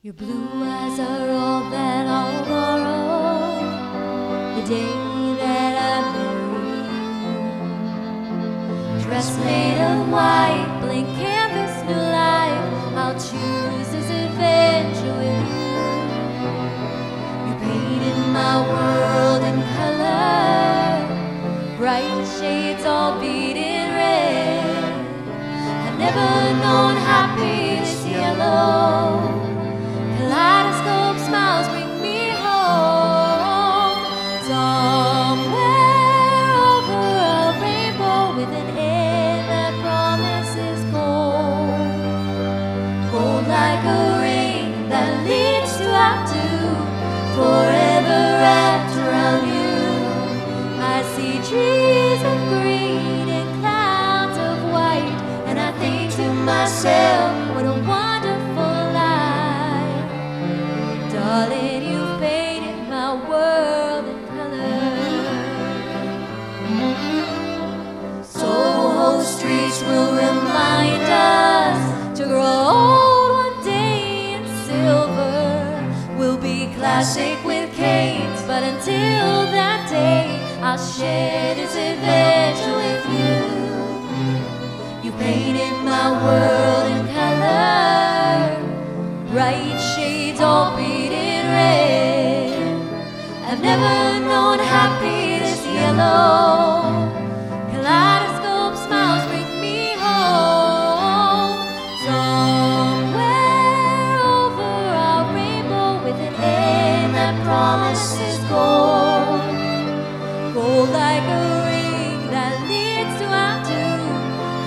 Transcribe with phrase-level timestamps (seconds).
[0.00, 3.58] Your blue eyes are all that I'll borrow.
[4.54, 4.92] The day
[5.42, 6.82] that I marry
[8.94, 9.02] you.
[9.02, 12.94] Dress made of white, blank canvas, new life.
[12.94, 15.74] I'll choose this adventure with you.
[17.48, 21.10] You painted my world in color,
[21.76, 24.94] bright shades all beating red.
[25.88, 27.67] I've never known happiness
[47.38, 49.78] Forever wrapped around you.
[50.94, 55.16] I see trees of green and clouds of white.
[55.46, 60.06] And I think to myself, what a wonderful life.
[61.12, 64.82] Darling, you've painted my world in color.
[68.24, 70.07] Soho streets will
[78.88, 83.36] until that day, I'll share this adventure with you.
[85.04, 88.56] You painted my world in color,
[89.30, 92.80] bright shades all beating red.
[93.46, 96.47] I've never known happiness yellow.
[108.78, 109.42] Gold.
[111.00, 113.84] Like a ring that leads to outdo.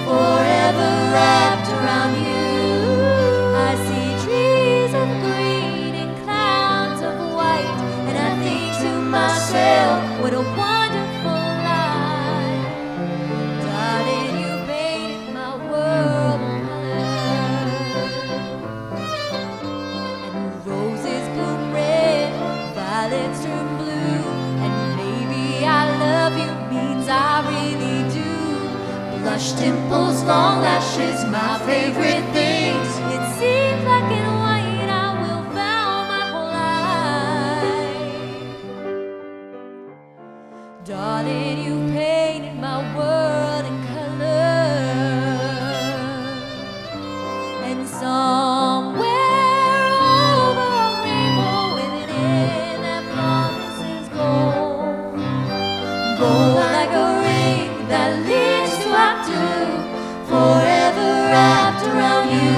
[0.06, 1.01] Forever
[29.38, 29.42] do.
[29.42, 32.88] Blush dimples, long lashes, my favorite things.
[33.16, 38.06] It seems like in white I will vow my whole life.
[40.86, 44.42] Darling, you painted my world in color.
[47.64, 49.12] And somewhere
[56.20, 56.56] gold.
[56.56, 56.94] Like a
[57.24, 58.41] ring that leads
[61.94, 62.51] around you.